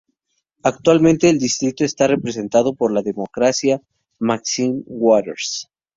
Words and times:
Actualmente 0.63 1.29
el 1.29 1.37
distrito 1.37 1.85
está 1.85 2.07
representado 2.07 2.73
por 2.73 2.91
la 2.91 3.03
Demócrata 3.03 3.83
Maxine 4.17 4.81
Waters. 4.87 5.69